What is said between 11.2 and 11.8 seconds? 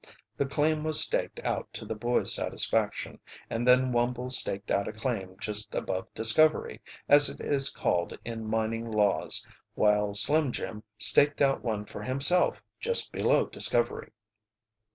out